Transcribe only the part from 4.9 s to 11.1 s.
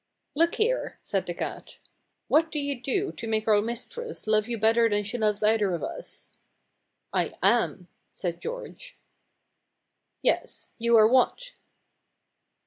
she loves either of us?" "I am," said George. "Yes. You are